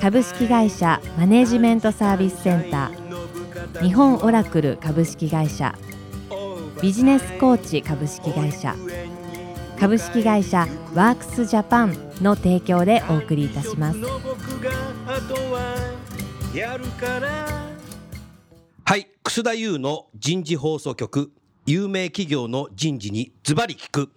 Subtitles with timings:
[0.00, 3.82] 株式会社マネジメントサービスセンター。
[3.82, 5.74] 日本オラクル株式会社。
[6.80, 8.74] ビジネスコーチ株式会社。
[9.78, 13.98] 株式会社ワークスジャパンの提供でお送りいたします。
[18.84, 21.32] はい楠田優の人事放送局。
[21.66, 24.10] 有名企業の人事にズバリ聞く。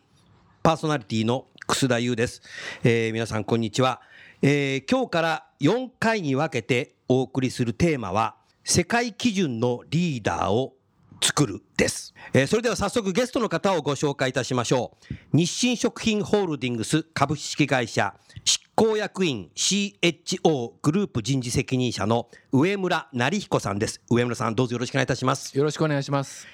[0.61, 2.41] パーソナリティの楠田優です、
[2.83, 4.01] えー、皆さんこんにちは、
[4.41, 10.75] えー、今日から4回に分けてお送りするテーマは世界基準のリーダーを
[11.21, 15.37] 作るです、えー、それでは早速ゲストの方をご紹介いたしましょう。
[15.37, 18.15] 日清食品ホールディングス株式会社
[18.45, 24.01] 執行役員 CHO グループ人事責任者の上村成彦さんです。
[24.09, 25.57] 上村さんどうぞよろしくお願いいたします。
[25.57, 26.47] よろしくお願いします。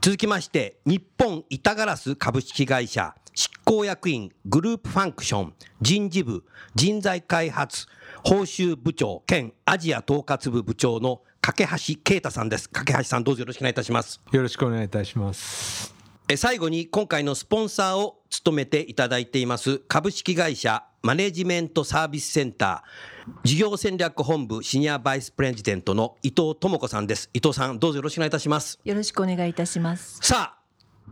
[0.00, 6.44] 続きまして日本板ガラス株式会社執行役員グループファンクション人事部
[6.74, 7.86] 人材開発
[8.24, 12.70] 報酬部長兼アジア統括部部長の架橋啓太さんです。
[12.70, 14.20] 架橋さんどうぞよろしくお願いいたします。
[14.30, 15.92] よろしくお願いいたします。
[16.28, 27.28] え最後に今回のスポンサーを務めていただいています株式会社マネジメントサービスセンター事業戦略本部シニアバイスプレジデントの伊藤智子さんです。
[27.34, 28.78] 伊藤さんどうぞよろしくお願いいたします。
[28.84, 30.20] よろしくお願いいたします。
[30.22, 30.58] さあ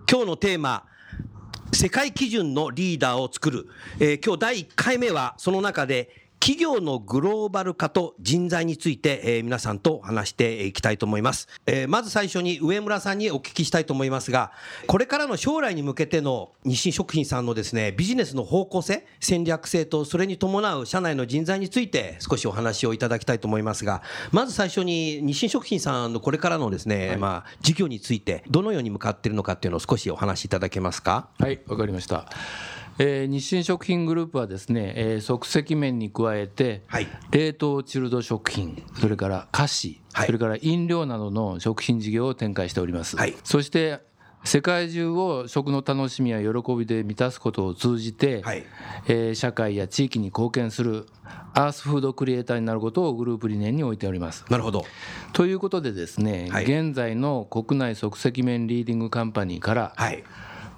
[0.09, 0.85] 今日のテーマ
[1.81, 3.67] 世界基準のリーダーを作る、
[4.01, 14.51] えー、今日第1回目はその中で企業のグローバル化と人材について、えー、皆さんと話していきたいと思います、えー、まず最初に上村さんにお聞きしたいと思いますが
[14.87, 24.03] これからの将来に向けての日清食品さんのですねビジネスの方向性戦略性とそれに伴う社内の人材について少しお話をいただきたいと思いますが
[24.33, 31.29] まず最初に日清食品さんのこれからのですね、はい、まあ事業についてどのように向かっているのかっていうのを少しお話しいただけますか？
[31.39, 32.25] はいわかりました
[33.03, 44.01] えー、日清食品グループはですね、えー、即席麺に加えて、はい、冷凍チルド食品それから菓子、はい、それから飲料などの食品事業を展開しております、はい、そして
[44.45, 48.65] 世界中を食の楽しみや喜びで満たすことを通じて、はい、
[49.07, 51.07] えー、社会や地域に貢献する
[51.55, 54.45] アースフードクリエイターになることをグループ理念に置いております。
[54.51, 54.85] なるほど。
[55.33, 60.25] ということでですね、はい、現在の国内即席麺リーディングカンパニーから、はい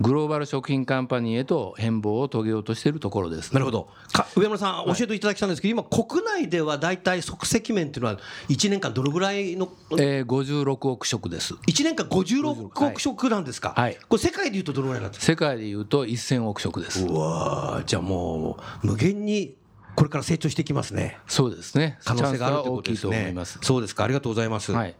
[0.02, 3.52] グローバル食品カンパニーへと変貌を遂げようとしているところです。
[3.52, 3.88] なるほど。
[4.34, 8.18] 上村さん、教えていただきたいんですけど、今国内では大体即席麺っていうのは
[8.48, 9.72] 1年間どのぐらいの？
[9.92, 11.54] えー、56億食です。
[11.54, 13.74] 1年間56億食なんですか？
[13.76, 13.96] はい。
[14.08, 15.26] これ世界でいうとどのぐらいなんですか？
[15.32, 17.06] 世界でいうと1000億食です。
[17.06, 19.56] うわじゃあもう無限に
[19.94, 21.18] これから成長していきますね。
[21.28, 21.98] そうですね。
[22.04, 23.34] 可能性があるということですね。
[23.62, 24.04] そうですか。
[24.04, 24.72] ありがとうございます。
[24.72, 24.96] はい。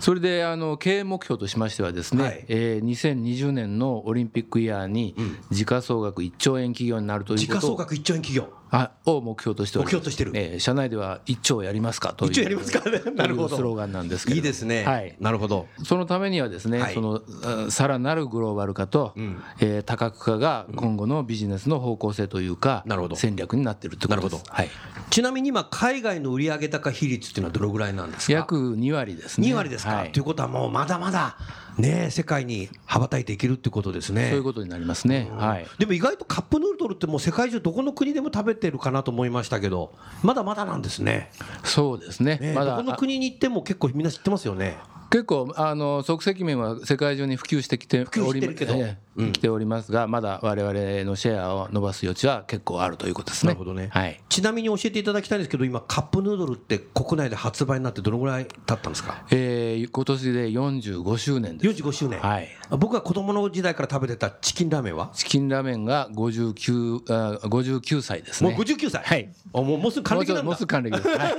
[0.00, 5.14] それであの経営目標としましてはですね、はい、えー、2020年のオリンピックイヤーに
[5.50, 13.56] 時価総額1兆円企業になるということ時価総額1兆円企業あを目標としており目標としてる、えー、社内では1兆やりますかという1兆やりますか、ね、 なるほど。
[13.56, 15.66] スローガンなんですけどいいですね、はい、なるほど。
[15.84, 17.22] そのためにはですね、はい、その
[17.70, 23.16] さらなるグローバル化と、うん、えー、多角化が今後のビジネスの方向性というか、なるほど。
[23.16, 24.50] 戦略になっているということです。
[24.50, 24.70] はい、
[25.10, 28.32] ちなみに今海外の売上高比率っていうのはどのぐらいなんですか？
[28.32, 29.48] 約2割ですね。
[29.48, 31.36] 2割ですか、はい、ということはもうまだまだ
[31.78, 34.28] ね世界に羽ばたいていけるってことですね。
[34.28, 41.30] そういうことになりますね、はい、でも意外とカップヌードルってもう世界中どこの国でも食べてるかなと思いましたけどまだまだなんですね。
[41.64, 42.76] そうですね、ね、まだ。
[42.76, 44.76] どこの国に行っても結構みんな知ってますよね
[45.10, 50.72] 結構あの即席麺は世界中に普及してきておりけど、えー、来ておりますがまだ我々
[51.04, 53.48] のシェアを伸ばす余地は結構あるということですね。
[53.48, 61.82] なるほどね、はい、ちなみに教えていただきたいんですけど今カップヌードルって国内で発売になってどのぐらい経ったんですか、えー、今年で45周年です。
[61.82, 65.10] 45周年、はい、僕が子供の時代から食べてたチキンラーメンは？
[65.14, 68.50] チキンラーメンが59あ59歳ですね。
[68.50, 69.02] もう59歳。
[69.02, 69.30] はい。
[69.54, 70.42] もうもうすぐ還暦なんだ。
[70.44, 71.34] もうすぐ還暦です、はい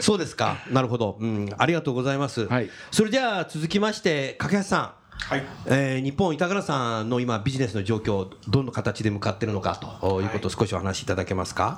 [0.00, 0.58] そうですか。
[0.70, 1.16] なるほど。
[1.20, 2.46] うん、ありがとうございます。
[2.46, 5.02] はい、それじゃあ続きまして架橋さん。
[5.24, 11.76] はい、えー、日本板倉さんの今ビジネスの状況どの形で向かっているのかということを少しお話しいただけますか、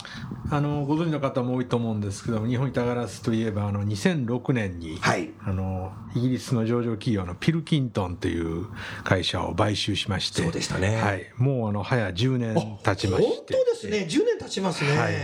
[0.50, 8.66] あのご存知の方も多いと思うんですけど日本板ガラスといえばあの2006年に、はい、あのイギリスの上場企業のピルキントンという
[9.04, 13.28] 会社を買収しましてそうでしたね、はい、もうあの早10年経ちまして。
[13.28, 14.06] 本当ですね。
[14.08, 15.14] 10年経ちますね、はい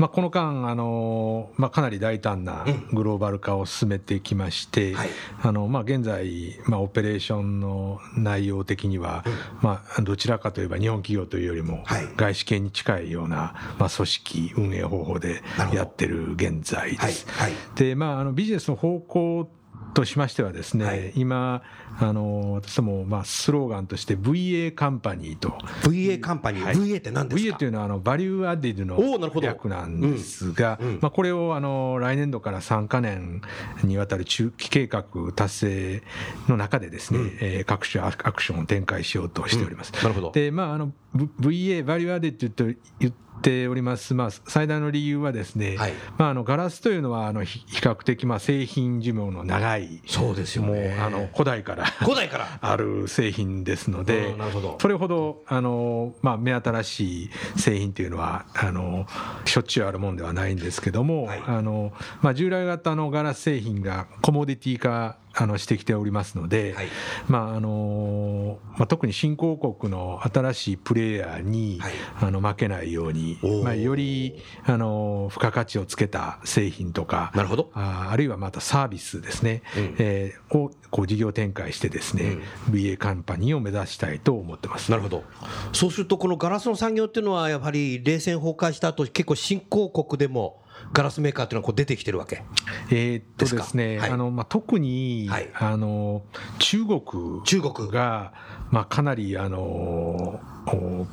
[0.00, 4.94] まあ、この間あの、まあ、かなり大胆なグローバル化を進めてきまして、
[5.42, 9.22] あのまあ、現在、まあ、オペレーションの内容的には、
[9.60, 11.84] まあ、どちらかといえば日本企業というよりも
[12.16, 15.42] 外資系に近いような、まあ、組織運営方法で
[15.74, 17.26] やってる現在です。
[17.74, 19.50] でまあ、あのビジネスの方向
[19.92, 21.62] としましてはですね、はい、今
[21.98, 25.50] あの私どもまあスローガンとして VA カンパニーと。
[25.82, 33.42] VA カンパニー、はい、VA って何ですか？VA というのはあのバリューアディドの略なんですが、うんうん、まあ、これをあの来年度から3か年
[33.84, 35.04] にわたる中期計画
[35.34, 36.02] 達成
[36.48, 39.92] の中でですね、うん、えー、各種アクションを展開しようとしております。
[39.92, 40.32] なるほど。
[40.32, 42.64] でまああの VA バリューアディドと
[42.98, 52.58] 言ってております、まあ、最大の理由はですね、はい、まあ、あのガラスというのはあの比較的まあ製品寿命の長いそうですよ、ね、もうあの古代から 古代から。
[52.60, 54.78] ある製品ですので、なるほど。
[54.80, 59.06] それほどあの、まあ、目新しい製品というのはあの
[59.44, 66.88] しょっちゅうあるもんではないんですけども、はい、あのまあ、従来型のガラス製品がコモディティ化あのしてきておりますので、はい、
[67.28, 77.70] まああのまあ、特に新興国の新しいプレイヤーに、はい、あの負けないように、まあ、よりあの付加価値をつけた製品とかなるほど。
[77.74, 82.38] ああるいはまたサービスですね、うん、えー、をこう事業展開してですね、
[82.68, 84.90] うん、BA カンパニーを目指したいと思ってます。
[84.90, 85.24] なるほど。
[85.72, 90.59] そうするとこのガラスの産業っていうのはやはり冷戦崩壊した後結構新興国でも
[90.92, 92.42] ガラスメーカーっていうのはこう出てきてるわけ。
[92.90, 96.22] えー、っとですね、はい、あのまあ、特に、はい、あの
[96.58, 97.00] 中国
[97.44, 97.80] 中国。
[97.90, 98.32] が、
[98.70, 100.40] まあ、かなりあの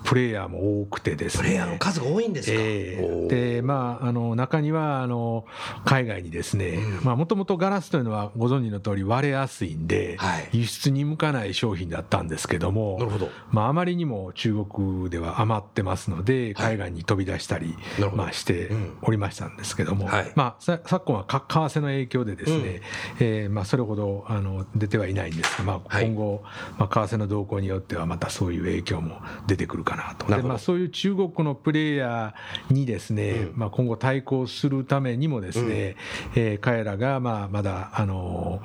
[0.04, 1.44] プレイヤーも多くてですね。
[1.44, 2.58] プレイヤーの数が多いんですか？
[2.60, 5.46] えー、で、まあ、あの中にはあの
[5.86, 13.30] 海外にですね、まあもともとガラスというのはご存知の通り割れやすいんで、はい、輸出に向かない商品だったんですけども、なるほど。
[13.52, 18.70] まああまりにも中国では余ってますので、海外に飛び出したり、はい、まあして
[19.02, 22.64] おりましたんですけども、はい、まあ昨今は為替の影響でですね、うん、
[23.20, 26.44] えー、まあそれほどあの出てはいないんですが、まあ今後、
[26.78, 30.28] まあ為替の動向によってはまたそういう影響も出てくるかなと。
[30.28, 35.96] でまあ、そういう中国のプレイヤーにですね、うん、まあ、今後対抗するためにもですね、
[36.36, 38.62] うん、えー、彼らがまあまだあの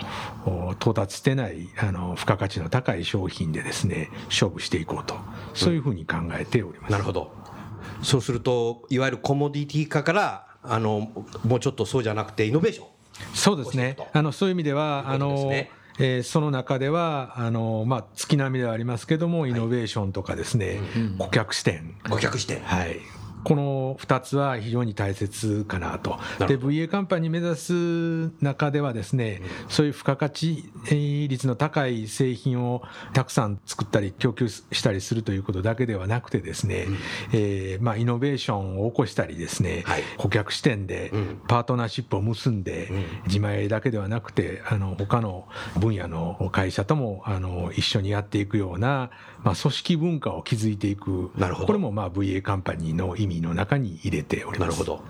[0.80, 5.16] 到達してないあの付加価値の高い商品でですね勝負していこうと。
[5.54, 6.92] そういうふうに考えております。
[6.92, 7.32] なるほど。
[8.02, 11.10] そうするといわゆるコモディティ化からあの
[11.44, 12.86] もうちょっとそうじゃなくてイノベーション
[13.34, 13.96] そうですね。
[14.12, 15.50] あのそういう意味では、あの
[15.98, 20.80] えー、その中ではあの、まあ、月並みではありますけどもイノベーションとかですね、
[21.18, 21.94] 顧客視点。
[22.08, 22.60] 顧客視点。
[22.60, 26.18] はいこの2つは非常に大切かなと。
[26.46, 30.70] で VA カンパニー目指す中ではですね、そういう付加価値
[31.28, 36.96] 率の高い製品をたくさん作ったり供給したりするということだけではなくてですね、うん、
[37.32, 41.12] えー、まあ、イノベーションを起こしたりですね、はい、顧客視点で
[41.48, 45.48] パートナーシップを結んで、うん、自前だけではなくてあの他の
[45.78, 49.10] 分野の会社ともあの一緒にやっていくような、
[49.42, 51.30] まあ、組織文化を築いていく。
[51.66, 54.60] これもまあ VA カンパニーの意味ミーの中に入れております。
[54.60, 55.02] なるほど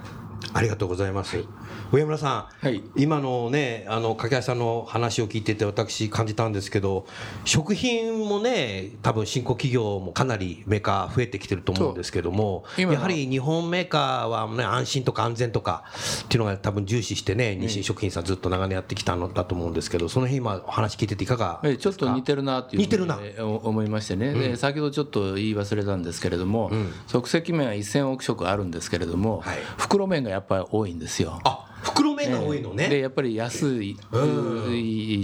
[0.53, 1.37] ありがとうございます。
[1.37, 1.47] はい、
[1.93, 7.07] 上村さん、はい、今のね、あの掛橋さんの話を聞いてて、私感じたんですけど。
[7.45, 12.65] 食品もね、多分新興企業もかなりメーカー増えてきてると思うんですけども。
[12.77, 15.85] やはり日本メーカーはね、安心とか安全とか
[16.25, 20.09] っていうのが多分重視してね、日清食品さんずっと長年やってきたのだと思うんですけど。
[20.09, 23.19] その辺今お話聞いてていかがちょっと似てるなっていう似てるな
[23.63, 31.41] 思いましてね、うん、先ほどちょっと言い忘れたんですけれども、うん、即席麺は1000億食あるんですけれども、はい、袋麺がやっぱり多いんですよ。
[31.45, 33.97] あ袋麺が多いのね、でやっぱり安い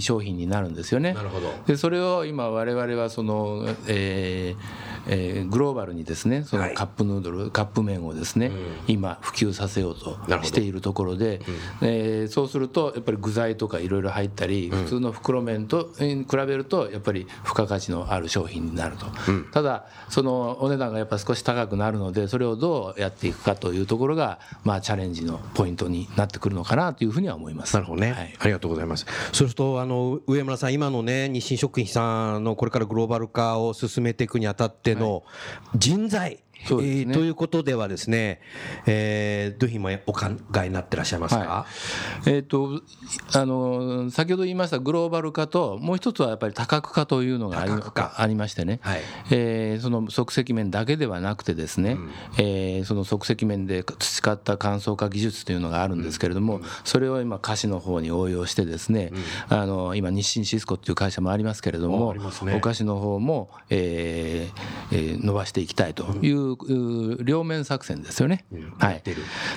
[0.00, 1.12] 商品になるんですよね。
[1.12, 8.54] なるほどでそれを今我々はその、えーえー、グローバルにですねそのカップヌードル、はい、カップ麺をですね、うん、
[8.86, 11.40] 今普及させようとしているところで、
[11.80, 19.06] うん、えー、そうするとやっぱり具材とかいろいろ入ったり、うん、普通の袋麺と比べるとやっぱり付加価値のある商品になると、
[19.52, 27.74] ただそのお値段がやっぱ少し高くなるのでそれをどうやっていくかというところがまあチャレンジのポイントになってくるのかなというふうには思います。
[27.74, 29.06] なるほどね、はい、ありがとうございます。
[29.32, 35.22] そうするとあの上村さん今のね日清食品さんのこれからグローバル化を進めていくにあたっての
[35.76, 36.40] 人材。
[36.66, 38.40] そうですね、えー、ということではですね、
[38.86, 40.26] えー、どういうふうにお考
[40.62, 41.66] えになってらっしゃいますか、は
[42.26, 42.82] い、えーと、
[43.34, 49.00] あの先ほど言いましたグローバル化ともう一つはやっぱり多角化というのがありありましてね、はい、
[49.30, 59.12] えー、その即席面だけではなくてですね、うん、えー、その即席面で培った乾燥化技術というのがあるんですけれども、うん、それを今菓子の方に応用してですね、
[59.50, 66.56] うん、あの今日清シスコっていう会社もありますけれども、ね、お菓子の方も、えーえー、伸ばしていきたいといういう
[67.22, 68.44] 両面作戦ですよね。
[68.78, 69.02] はい、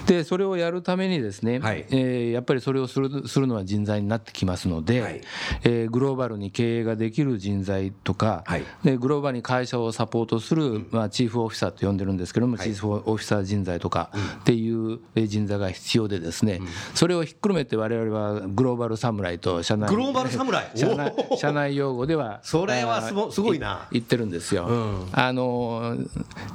[0.05, 5.21] でそれをやるためにですね、はい、えー、やっぱりそれをするするのは人材になってきますので、はい、
[5.63, 16.61] えー、グローバルに経営ができる人材とか、はい、でグローバルに会社をサポートする、まあ、チーフオフィサーと呼んでるんですけども、チーフオフィサー人材とかっていう人材が必要でですね、
[16.93, 23.87] それをひっくるめて我々はグローバル侍と社内グローバル侍 社内社内用語ではそれはすごいな。
[23.91, 24.65] 言ってるんですよ。
[24.65, 25.95] うん、あの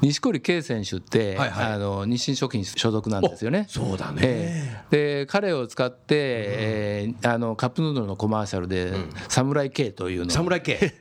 [0.01, 3.67] 錦織圭選手って、はいはい、あの日清食品所属なんですよね。
[3.69, 4.93] そうだね、えー、
[5.23, 8.93] で彼を使って、えー、あのカップヌードルのコマーシャルで
[9.29, 10.95] 「侍系」というの侍系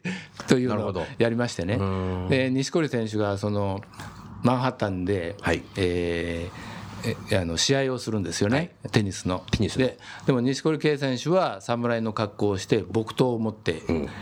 [0.47, 1.79] というのを やりましてね。
[2.29, 3.81] で錦織選手がその
[4.43, 6.74] マンハッタンで、はい、えー
[7.33, 9.43] あの試合をするんですよね、はい、テニスの。
[9.51, 13.81] テニスででも錦織圭選手は侍の格好をして木刀を持って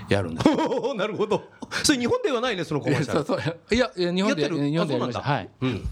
[0.09, 1.43] やるんです、 うん、なるほど。
[1.83, 3.25] それ日本ではないねそのコマーシャル。
[3.25, 3.75] そうそう。
[3.75, 5.21] いや日本で日本でやりました。
[5.21, 5.83] はい、うん、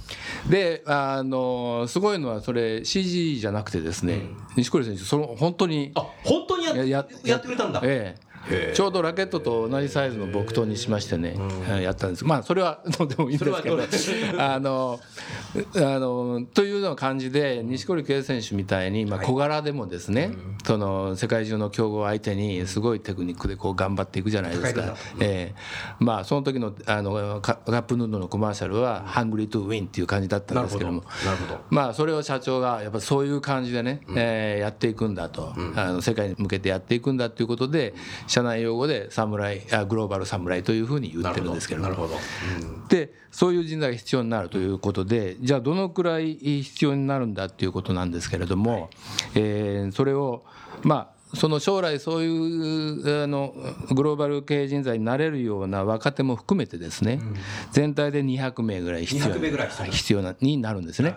[0.50, 4.21] であのすごいのはそれ CG じゃなくてですね、
[4.55, 7.81] 錦織選手その本当にあ本当にやややってくれたんだ。
[7.83, 8.30] ええ
[8.74, 11.36] ちょうどラケットと同じサイズの木刀にしましてね、
[11.81, 12.25] やったんです。
[12.25, 13.79] まあそれは どうでもいいんですけど。
[14.38, 15.00] あの
[15.75, 20.31] あのというような感じで錦織圭選手みたいに、まあ、小柄でもですね、
[20.65, 31.03] その世界中の強豪相手にすごいテクニックでこう頑張っていくじゃないですか、えー、まあその時のあのカップヌードのコマーシャルは「ハングリートゥウィン」っていう感じだったんですけども。
[31.69, 37.93] まあそれを社長がやっぱそういう感じでね、えー、やっていくんだと、あの世界に向けてやっていくんだということで
[38.31, 41.81] 社内用語で侍あグローバル侍というふうに言ってるんですけど。
[41.81, 42.15] なるほど、
[42.61, 48.89] うん、でそういう人材が必要になるということでじゃあどのくらい必要になるんだっていうことなんですけれども、はい、
[49.35, 50.45] えー、それを
[50.83, 53.53] まあその将来そういうあの
[53.91, 57.19] グローバル経営人材になれるような若手も含めてですね、
[57.71, 59.33] 全体で200名ぐらい必要
[59.91, 61.15] 必要なになるんですね。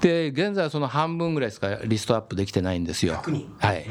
[0.00, 3.22] で現在はその半分ぐらいしかリストアップできてないんですよ。
[3.58, 3.86] はい、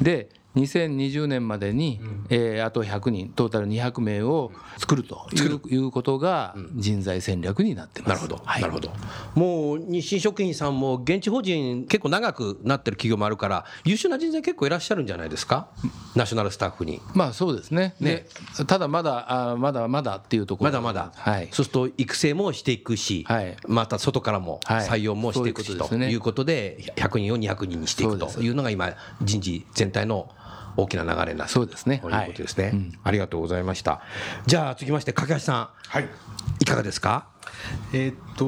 [0.00, 2.00] で2020年までに、
[2.30, 5.28] えー、あと100人トータル200名を作ると
[5.68, 8.08] いうことが人材戦略になってます。
[8.08, 8.90] なるほど、はい、なるほど。
[9.34, 15.68] もう日清食品さんも現地法人結構長くなってる企業もあるから優秀な人材結構いらっしゃるんじゃないですか？
[16.16, 17.00] ナショナルスタッフに。
[17.14, 17.94] まあそうですね。
[18.00, 18.26] ね。
[18.66, 20.70] ただまだあまだまだっていうところ。
[20.70, 30.30] まだまだ、はい、そうすると育成もしていくし、はい、また外からも採用もしていくし、はい、ということで100人を200人にしていくというのが今人事全体の
[30.78, 31.98] 大きな流れになそうですね。
[31.98, 32.72] ということですね、はい。
[32.72, 34.00] うん、ありがとうございました。
[34.46, 36.08] じゃあ続きまして架橋さん、はい、
[36.60, 37.26] いかがですか？
[37.92, 38.46] えー、っと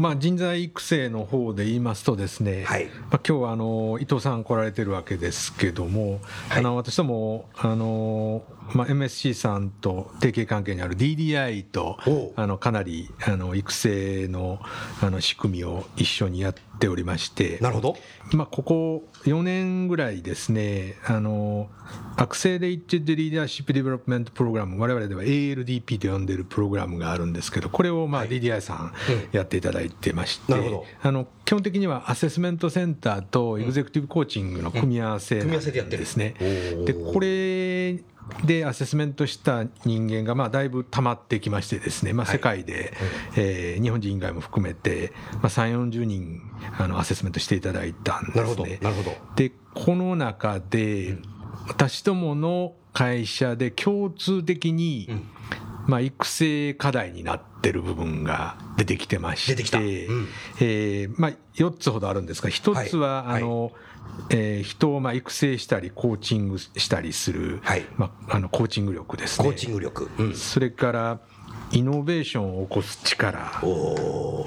[0.00, 6.20] まあ、人材育成の方で言いますとですね、はい、まあ、今日はあの伊藤さん来られてるわけですけども、
[6.50, 8.42] はい、あの私どもあの、
[8.74, 11.98] まあ、MSC さんと提携関係にある DDI と
[12.36, 14.60] あのかなりあの育成の
[15.02, 17.58] あの仕組みを一緒にやっておりまして。
[17.60, 17.96] なるほど、
[18.32, 21.68] まあ、ここ4年ぐらいですねあの
[22.16, 28.92] Accelerated Leadership Development Program 我々では ALDP と呼んでるプログラムがあるんですけどこれをまあ DDI さん
[29.32, 30.54] やっていただいてまして、
[31.02, 36.34] あの基本的にはアセスメントセンターとエグゼクティブコーチングの組み合わせですね。
[36.84, 37.98] でこれ
[38.44, 42.92] でアセスメントした人間がまあだいぶ溜まってきましてですね、まあ、世界で、
[43.36, 46.40] え日本人以外も含めて、まあ、3 4 0人
[46.78, 48.78] あのアセスメントしていただいたんですね。
[48.82, 49.12] なるほど。
[49.36, 51.18] でこの中で
[51.68, 55.08] 私どもの会社で共通的に、
[55.86, 60.28] まあ、育成課題になってる部分が出てきてまして、出うん、
[60.60, 63.72] えー、まあ、4つほどあるんですが1つは、はい、あの、はい
[64.30, 67.84] えー、人をまあ育成したりコーチングしたりする、はい。
[67.96, 69.48] まあ、あのコーチング力ですね。
[69.48, 71.20] コーチング力、うん、それから
[71.72, 73.38] イノベーションを起こす力。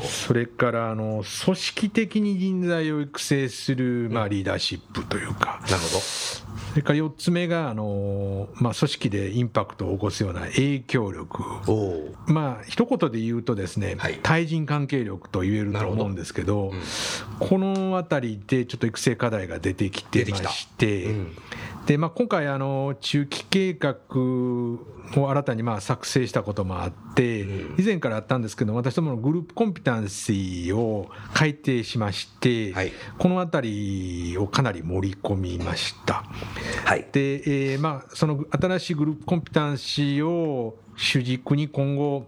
[0.02, 6.00] それからあの組織的に人材を育成する、まあ、リーダーシップというか、なるほど。
[6.00, 6.44] そ
[6.80, 11.44] れから4つ目があの、まあ、組織でインパクトを起こすような影響力。
[12.28, 16.82] まあ一言で言うとですね、はい、対人関係力と言えると思うんですけど、うん、
[17.40, 21.38] この辺りでちょっと育成課題が出てきてまして、うん、
[21.90, 27.40] でまあ、今回あの中期計画を新たにまあ作成したこともあって、
[27.80, 36.26] 以前からあったんですけど私どものグループコンピタンシーを改定しまして、はい、この辺りをかなり盛り込みました。
[36.86, 42.28] はい、で、えーまあ、その新しいグループコンピタンシーを主軸に今後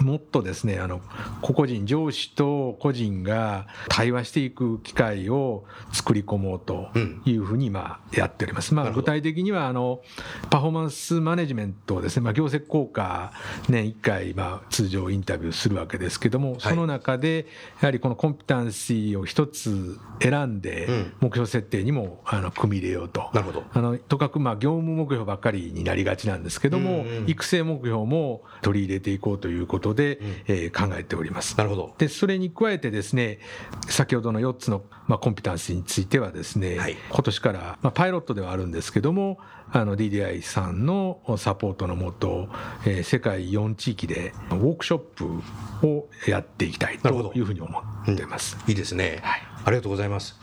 [0.00, 1.00] もっとですねあの
[1.42, 6.88] 個々人上司と個人が対話していく機会を作り込もうと
[7.24, 8.74] いうふうにまあやっております。
[8.74, 10.00] まあ、具体的にはあの
[10.50, 13.32] パフォーマンスマネジメントをですね、まあ、業績効果
[13.68, 17.46] 年1回まあ通常インタビューするわけですけども、その中で
[17.80, 20.88] やはりこのコンピタンシーを一つ選んで
[21.20, 23.30] 目標設定にもあの組み入れようと。
[23.32, 23.64] なるほど。
[23.72, 31.56] あのとかくまあ業務目標ばっかりになりがちなんですけども、育成目標も取り入れていこうということで、えー、考えております。
[31.56, 31.94] なるほど。
[31.98, 33.38] でそれに加えてですね
[33.88, 39.38] 先ほどの4つの、まあ、コンピタンシーについてはですね、はい、今年から、まあ、パイロットではあるんですけども
[39.70, 42.48] あの DDI さんのサポートのもと、
[42.86, 48.56] えー、世界4地域でウォークショップをやっていきたいというふうに思っています。
[48.66, 50.38] いいですね、はい、ありがとうございます。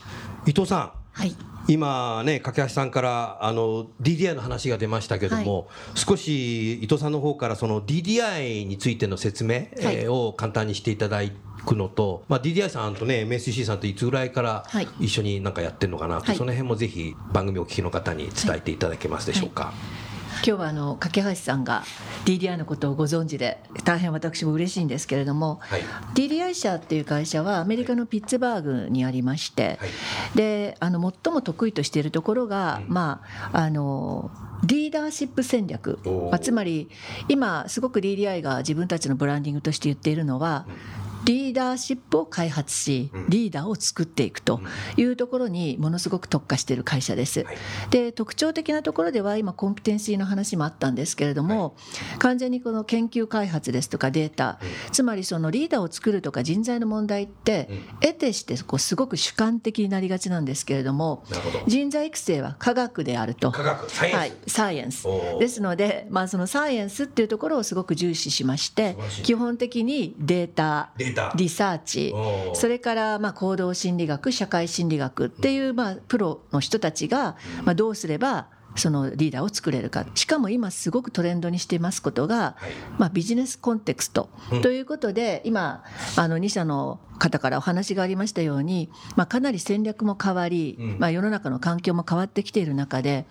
[0.46, 1.36] 伊藤さん、はい、
[1.68, 10.06] 今ね架橋さんからあの DDI の話が出ましたけども、はい、少し伊藤さんの方からその DDI についての説明、はい。
[10.08, 11.22] を簡単にしていただ
[11.66, 14.64] くのと、まあ、DDI さんとね MSC さんといつぐらいから
[15.00, 19.74] 一緒になんかやってるのかなと、その辺もぜひ番組お聞きの方に伝えていただけますでしょうか。
[19.74, 20.05] 今
[20.46, 21.84] 日はあの架橋さんが
[22.26, 25.82] DDI のことをご存知で大変私も嬉しいんですけれども、はい、
[26.16, 29.86] DDI 社っていう会社はアメリカのピッツバーグにありまして、は
[30.34, 33.22] い、であの最も得意としているところが、うん、ま
[33.52, 34.32] ああの
[34.64, 36.00] リーダーシップ戦略、
[36.32, 36.90] まあ、つまり
[37.28, 40.66] 今すごく DDI が自分たちのブランディングとして言っているのは、
[41.00, 44.62] うんリーダーシップを開発し、リーダーを作っていくと
[44.96, 47.46] いうところにものすごく特化している会社です。
[47.90, 51.76] で特徴的なところでは今コンピテンシーの話もあったんですけれども、
[52.20, 54.60] 完全にこの研究開発ですとかデータ、
[54.92, 57.70] つまりそのリーダーを作るとか人材の問題って
[58.02, 61.24] 得てしてこうすごく主観的になりがちなんですけれども
[61.66, 63.52] 人材育成は科学であると。
[63.52, 65.08] 科学サイエンス,、はい、サイエンス。
[65.40, 70.92] ですので、まあ、そのサイエンスっていうところをすごく重視しまして基本的にデータ
[71.36, 72.14] リサーチ。
[72.54, 80.06] それからまあ行動心理学社会心理学っていうまあプロの人たちがまあどうすればそのリーダーを作れるか。
[80.16, 82.56] しかも今すごくトレンドにしていますことが、
[82.98, 84.30] まあ、ビジネスコンテクスト
[84.62, 85.84] ということで、今
[86.16, 93.26] あの2社の方からお話がありましたように、まあ、かなり戦略も変わり、まあ、世の中の環境も変わってきている中で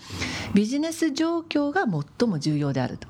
[0.55, 3.09] ビジネス状況が最も重要であると。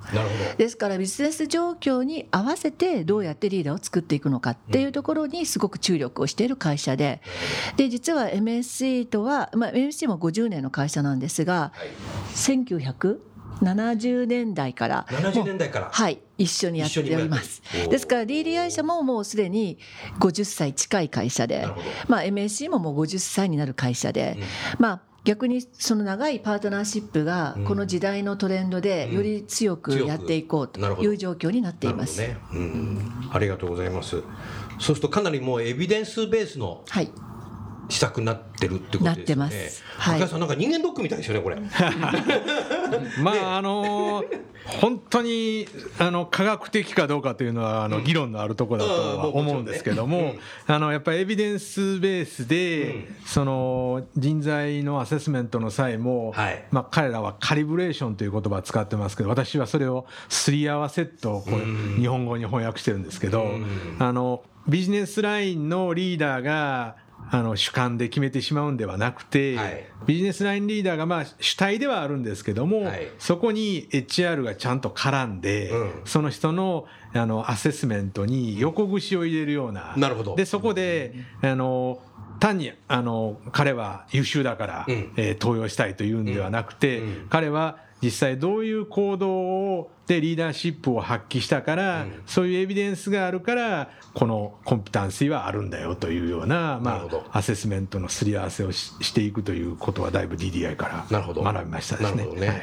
[0.58, 7.22] ですからビジネス状況に合わせてどうやってリーダーを作っていくのかっていうところにすごく注力をしている会社で
[7.76, 11.72] で実は MSC とは、まあ、MSC も50年の会社なんですが、
[12.32, 15.06] 1970年代から。
[15.10, 15.90] 70年代から。
[15.90, 17.62] はい一緒にやっております。
[17.88, 19.78] ですから DDI 社ももうすでに
[20.18, 21.66] 50歳近い会社で、
[22.08, 32.36] まあ、MSC ももう50歳になる会社で、うん、まあ逆にその長いパートナーシップがこの時代のトレンドでより強くやっていこうという状況になっています、ね。
[32.52, 34.10] うん、ありがとうございます。
[34.10, 37.10] そうするとかなりもうエビデンスベースの、はい
[37.94, 39.04] 施策になってるってことですね。
[39.04, 39.84] なってます。
[39.98, 40.28] はい。
[40.28, 41.56] さんなんか人間ドックみたいですよねこれ。
[43.22, 44.24] まああの
[44.64, 50.34] 本当にあの科学的かどうかというのはあの議論のあるところだとは思うんですけども、
[50.66, 56.34] あのやっぱりエビデンスベースで、その人材のアセスメントの際も、
[56.72, 63.46] まあ彼らはカリブレーションという言葉を使ってますけど、私はそれをすり合わせとこう日本語に翻訳してるんですけど、
[64.00, 66.96] あのビジネスラインのリーダーが
[67.30, 80.36] あの主観で決めてしまうんではなくて、はい、ビジネスラインリーダーがまあ主体ではあるんですけども、はい、そこに HR がちゃんと絡んで、うん、その人のあのアセスメントに横串を入れるような、なるほど。
[80.36, 82.00] でそこであの
[82.40, 102.26] 単にあの彼は優秀だから、うん、えー、登用したいというんではなくて、うん、彼は実際どういう行動をでリーダーシップを発揮したから、うん、そういうエビデンスがあるからこのコンピタンシーはあるんだよというような、まあ、アセスメントのすり合わせをしていくということはだいぶ DDI から学びましたですね。
[102.26, 102.48] ね。
[102.48, 102.62] はい、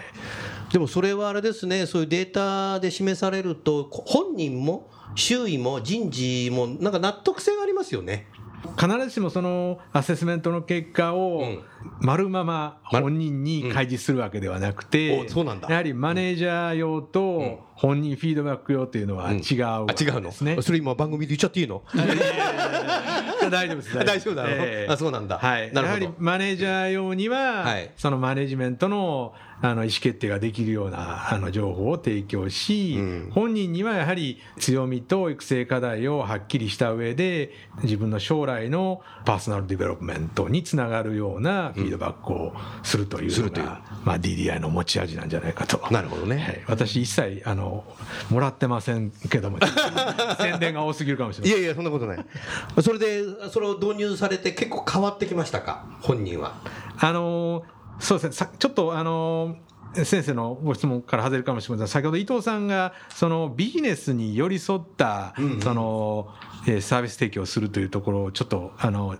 [0.71, 8.27] でもそれはあれですねそういうデータで示されると本人も周囲も人事もなんか納得性がありますよね。
[8.79, 11.43] 必ずしもそのアセスメントの結果を
[11.99, 15.07] 丸まま本人に開示するわけではなくて、
[15.67, 19.87] やはりマネージャー用と本人フィードバック用というのは違う、違う
[20.21, 20.31] の？
[20.61, 21.81] それ今番組で言っちゃっていいの？
[23.49, 23.97] 大丈夫です。
[23.97, 25.39] 大丈夫だろ、えー、あ、そうなんだ。
[25.39, 25.71] はい。
[25.73, 37.51] やはりマネージャー用には、はい、そのマネジメントのあの意思決定ができるようなあの情報を提供し、うん、本人にはやはり強みと育成課題をはっきりした上で
[37.83, 45.81] 自分の将来の personal development につながるようなフィードバックをするというのが、まあ、DDI の持ち味なんじゃないかと。
[45.91, 47.83] なるほどね、はい、私一切あの
[48.29, 49.59] もらってませんけども
[50.41, 52.25] 宣伝が多すぎるかもしれないいやいやそんなことない。
[52.81, 55.85] それでそれを導入されて結構変わってきましたか？
[56.01, 56.55] 本人は。
[56.97, 57.63] あの
[58.01, 58.49] そうですね。
[58.59, 59.55] ちょっとあの
[59.93, 61.87] 先生のご質問から外れるかもしれません。
[61.87, 66.29] 先ほど伊藤さんがそのビジネスに寄り添ったその
[66.81, 69.17] サービス提供するというところをちょっとあの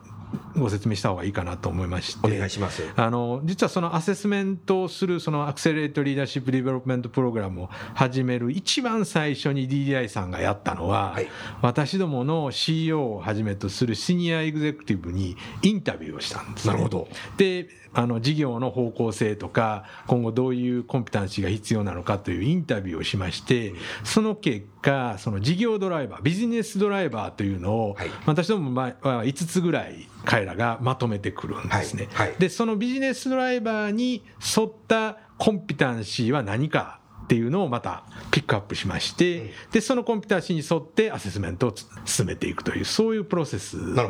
[0.56, 2.26] ご説明した方がいいかなと思いまして。
[2.26, 2.84] お願いします。
[2.96, 11.28] あの実はそのアセスメントをするそのアクセレートリーダーシップディベロップメントプログラムを始める一番最初に DDI さんがやったのは、はい、
[11.62, 17.08] 私どもの CEO をはじめとするシニアエグゼクティブにインタビューをしたんです、ね、なるほど。
[17.38, 23.73] であの事業の方向性とか今後どういうコンピタンシーが必要なのかというインタビューをしまして
[24.04, 32.08] その結果その事業ドライバービジネスドライバーというのを、はい、私どもは5つぐらい彼らがまとめてくるんですね。
[32.13, 32.30] はい。
[32.30, 34.23] はい、でそのビジネスドライバーに
[34.56, 41.73] 沿ったコンピタンシーは何かっていうのをまたピックアップしまして、でそのコンピタンシーに沿ってアセスメントを
[42.06, 44.08] 進めていくというそういうプロセスが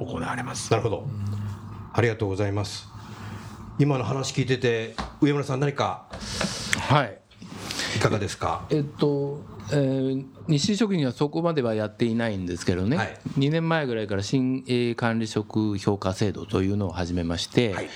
[0.00, 0.70] 行われます。
[0.70, 1.06] なるほど。
[1.94, 2.91] ありがとうございます
[3.82, 6.06] 今の話聞いてて上村さん何か
[6.88, 7.18] はい。
[7.96, 8.64] いかがですか？
[8.70, 9.42] えっと、
[9.72, 17.88] えー、日清食品はそこまではやっていないんですけどね、はい、2年前ぐらいから新管理職評価制度というのを始めまして、はい。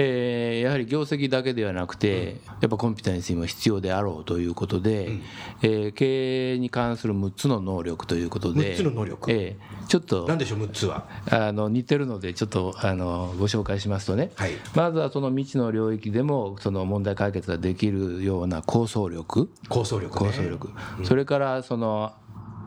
[0.00, 5.22] えー、やはり業績だけではなくて、やっぱコンピタンシーも必要であろうということで、うん、
[5.62, 11.08] えー、経営に関する6つの能力ということで6つの能力、えー、ちょっと何でしょう6つは？
[11.30, 19.50] あの似てるのでちょっとあのご紹介しますとね、はい、まずはその未知の領域でもその問題解決ができるような構想力。
[19.68, 22.12] 構想力、ね、構想力、うん、それからその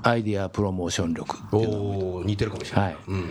[0.03, 3.03] アイディアプロモーション力お似てるかもしれない、はい。
[3.07, 3.25] うん。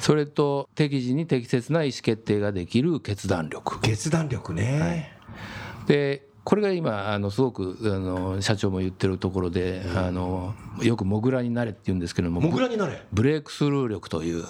[0.00, 3.80] それと適時に適切な意思決定ができる決断力。
[3.82, 13.02] 決断力ね、はい、でこれが今あのすごくあの社長も言ってるところで、うん、あのよくモグラになれって言うんですけどもモグラになれ。
[13.12, 14.44] ブレイクスルー力という、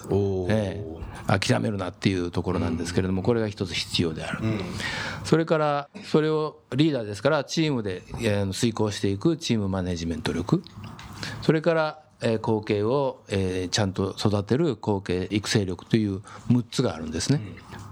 [0.51, 0.85] え
[1.29, 4.61] え、諦めるなっていうところなんですけれども、これが一つ必要である、うん、
[5.25, 8.03] それからそれをリーダーですからチームで
[8.53, 10.63] 遂行していくチームマネジメント力。
[11.43, 17.41] それからえ後継を、えちゃんと育てる後継育成力という6つがあるんですね。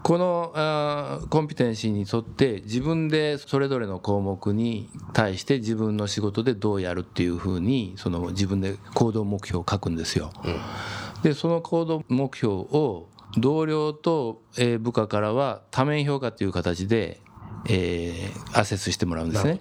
[0.03, 10.33] このあコンピテンシーに沿って自分でそれぞれの項目に対して自分の仕事でどうやるっていうふうにその自分で行動目標を書くんですよ。
[11.23, 14.43] でその行動目標を同僚と
[14.81, 17.21] 部下からは多面評価という形で
[17.69, 19.59] えー、アセスしてもらうんですね。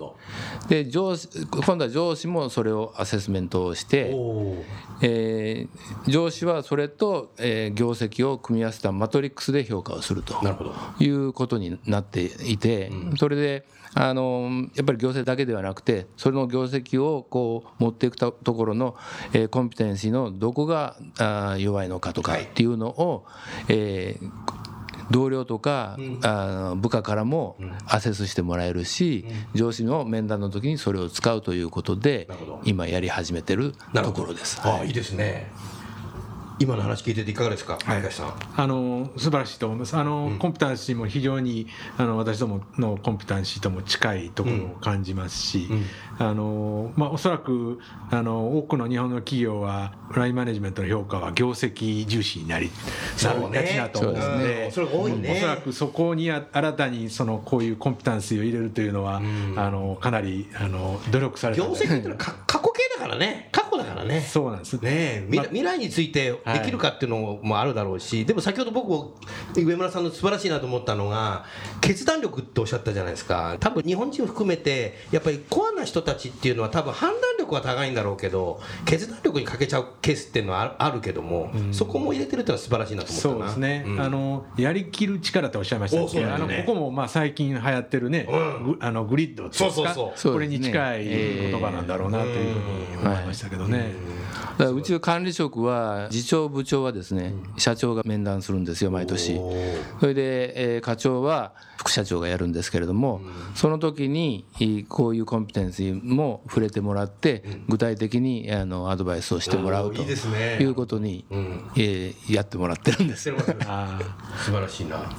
[0.67, 1.29] で上司
[1.65, 4.15] 今度は上司もそれをアセスメントをして、
[5.01, 10.35] えー、上司はそれと、えー、業績を組み合わせたマトリックスで評価をすると。
[10.99, 18.95] いうことになっていて、うん、それであのやっぱり業績だけではなくてそれの業績をこう持っていくところの、
[19.33, 23.25] えー、コンピテンシーのどこがあ弱いのかとかっていうのを、
[23.67, 24.31] えー、
[25.11, 32.27] 同僚とか、あ部下からもアセスしてもらえるし、上司の面談の時にそれを使うということで
[32.63, 34.59] 今やり始めてるところです。
[34.63, 35.51] ああいいですね
[36.61, 38.03] 今の話聞いてていかがですか、はい、
[38.55, 39.97] あの素晴らしいと思います。
[39.97, 41.65] あの、うん、コンピタンシーも非常に
[41.97, 45.85] あの私どものコンピタンシーとも近いところを感じますし、うん、
[46.19, 47.79] あのまあ、おそらく
[48.11, 52.69] あの多くの日本の企業はラインマネジメントの評価は業績重視になり
[53.23, 59.17] なるがちだと思うので、おそらくそこに新たにそのこういうコンピタンシーを入れるというのは、
[59.55, 62.59] あのかなりあの努力された業績ってのは過
[63.11, 63.49] からね。
[63.51, 64.21] 過去だからね。
[64.21, 64.73] そうなんです。
[64.81, 69.15] ね、ま、未来についてできるかっていうのもあるだろうし、でも先ほど僕も
[69.55, 71.45] 上村さんの素晴らしいなと思ったのが
[71.81, 73.57] 決断力っておっしゃったじゃないですか。
[73.59, 86.21] 多分日本人含めてやっぱりコアな人たちっていうのは多分判断力は高いんだろうけど決断力に欠けちゃうケースっていうのはあるけども、うん、そこも入れてるっていうのは素晴らしいなと思ったそうですね、うん、あのやりきる力っておっしゃいましたけ？
[86.21, 90.33] ど、ね、あのここもまあ最近流行ってるね、うん、あのグリッドそうそうそう。
[90.33, 93.93] これに近い言葉なんだろうなというふうに思いましたけどね。
[94.61, 99.41] だからうちの管理職は次長部長はですね、社長が面談するんですよ毎年。
[99.99, 103.21] それで、えー、課長は副社長がやるんですけれども、
[103.55, 104.45] その時に
[104.87, 111.25] こういうコンピテンシーも触れてもらって具体的にあのアドバイスをしてもらうということに、
[111.75, 113.23] えー、やってもらってるんです。
[113.23, 115.11] 素晴らしいな、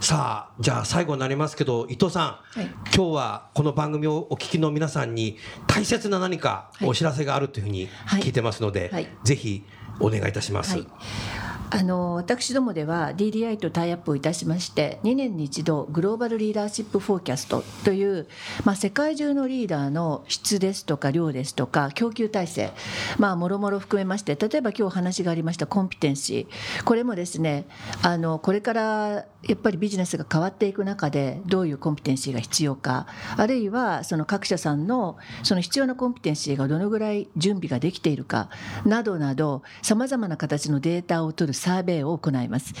[0.00, 7.88] さあじゃあ最後になりますけど伊藤さん、はい、今日はこの番組をお聞きの皆さんに大切な何かお知らせがあるというふうに
[8.22, 8.59] 聞いてます。
[8.59, 8.59] ので、はい
[8.92, 9.64] はい、ぜひ
[10.00, 10.86] お願いいたします。
[11.72, 18.26] あの私どもでは DDI とタイアップをいたしまして2年に一度グローバルリーダーシップフォーキャストという、
[18.64, 22.72] まあ、世界中のリーダーの質ですとか量ですとか供給体制
[23.18, 26.84] まあもろもろ含めまして例えば今日話がありましたコンピテンシー。
[26.84, 27.66] これもですね
[28.02, 33.06] あのこれからやっぱりビジネスが変わっていく中でどういうコンピテンシーが必要か
[33.36, 38.50] あるいはその各社さんのその必要なコンピテンシーがどのぐらい準備ができているか
[38.84, 42.74] などなどさまざまな形のデータを取るサーベイを行います。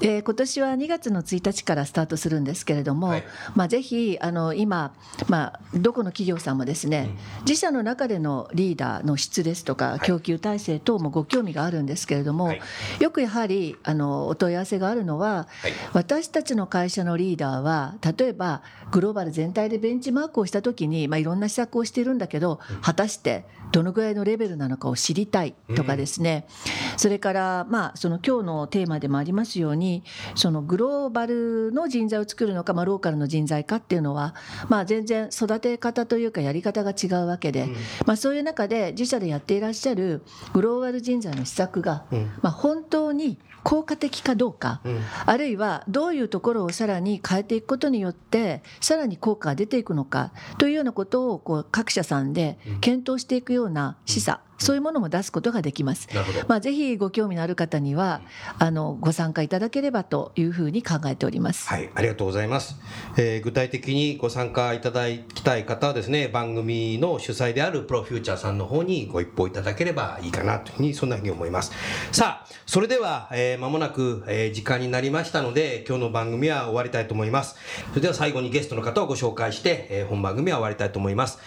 [0.00, 3.24] で今年は2月の1日からスタートするんですけれども、はい、
[3.54, 4.94] まあ、ぜひあの今、
[5.28, 12.60] まあ、どこの企業さんもですね、うん、自社の中でのリーダーの質ですとか供給体制等もご興味があるんですけれども、はい、
[13.00, 26.46] よくやはりあのお問い合わせがあるのは、はい、私たちの会社のリーダーは例えばグローバル全体でベンチマークをした時に、まあ、いろんな施策をしているんだけど果たしてどのぐらいのレベルなのかを知りたいとかですね、
[26.92, 34.34] うん、それからまあその今日のテーマでもありますようにそのグローバルの人材を作るのか、まあ、ローカルの人材かっていうのは、
[34.68, 37.72] まあ、全然育て方というかやり方が違うわけで、うん、
[38.04, 40.20] まあ、そういう中で自社でやっていらっしゃる
[40.52, 42.04] グローバル人材の施策が、
[42.42, 56.08] まあ、本当に効果的かどうか、うん、あるいはどういうところをさらに変えていくことによってさらに効果が出ていくのかというようなことをこう各社さんで検討していくような示唆、そういうものも出すことができます。
[56.48, 58.20] まあ、ぜひご興味のある方には
[58.58, 61.68] あのご参加いただければというふうに考えております。
[61.68, 62.76] はい、ありがとうございます。
[63.16, 71.72] えー、具体的にご参加いただきたい方はですね、番組の主催であるプロフューチャーさんの方にご一報いただければいいかなというふうにそんなふうに思います。
[72.12, 77.56] さあ、それでは、えー、間もなく、えー、時間になりましたので、今日の番組は終わりたいと思います。
[77.90, 81.38] それでは最後にゲストの方をご紹介して、えー、本番組は終わりたいと思います。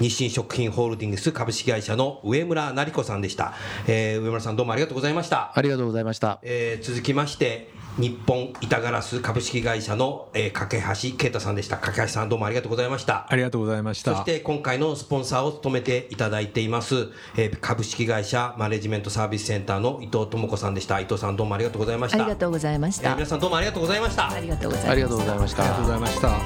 [0.00, 3.54] 日清食品ホールディングス株式会社の上村成子さんでした。
[3.86, 5.52] えー、上村さんどうもありがとうございました。
[5.54, 6.38] ありがとうございました。
[6.42, 11.78] えー、続きまして、日本板ガラス株式会社の、えー、架橋啓太さんでした。
[11.78, 13.26] 架橋さんどうもありがとうございました。
[13.28, 14.14] ありがとうございました。
[14.16, 21.00] そして今回のスポンサーを務めていただいています、えー、株式会社マネジメントサービスセンターの伊藤智子さんでした。
[21.00, 22.18] 伊藤さんどうもありがとうございました。
[22.18, 23.08] ありがとうございました。
[23.08, 24.30] えー、皆さんどうもありがとうございました。
[24.30, 24.92] ありがとうございました。
[24.92, 25.62] ありがとうございました。
[25.62, 26.40] ありがとうございました。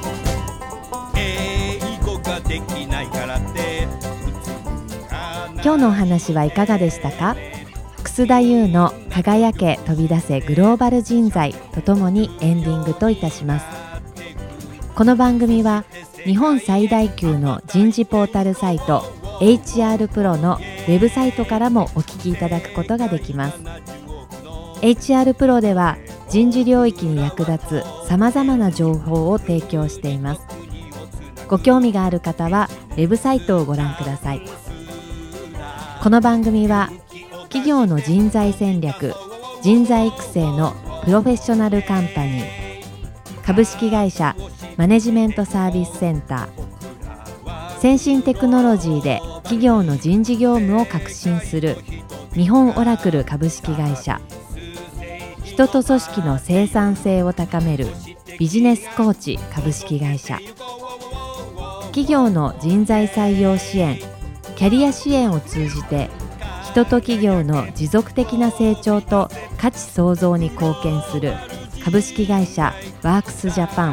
[1.16, 2.99] 英語ができない
[5.62, 7.36] 今日のお話はいかがでしたか？
[8.02, 13.66] 楠田優の輝け飛び出せグローバル人材とともにエンディングといたします。
[14.94, 15.84] この番組は
[16.24, 19.00] 日本最大級の人事ポータルサイト
[19.40, 23.58] HR プロのウェブサイトからもお聞きいただくことができます。
[24.80, 25.98] HR プロでは
[26.30, 30.40] 人事領域に役立つさまざまな情報を提供しています。
[31.48, 34.40] ご興味がある方はウェブサイトをご覧ください。
[36.02, 36.88] この番組は
[37.50, 39.12] 企業の人材戦略
[39.60, 40.72] 人材育成の
[41.04, 44.34] プロフェッショナルカンパニー株式会社
[44.78, 51.76] マネジメントサービスセンター先進テクノロジーで企業の人事業務を革新する
[52.32, 54.22] 日本オラクル株式会社
[55.44, 57.86] 人と組織の生産性を高める
[58.38, 60.38] ビジネスコーチ株式会社
[61.88, 63.98] 企業の人材採用支援
[64.60, 66.10] キャリア支援を通じて
[66.64, 71.32] 人と企業の持続的な成長と価値創造に貢献する
[71.82, 73.92] 株式会社ワークスジャパ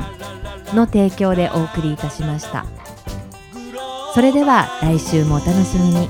[0.73, 2.65] ンの提供でお送りいたしました
[4.13, 6.10] それでは来週もお楽しみに。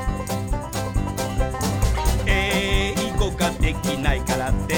[2.25, 4.76] 英語ができないからって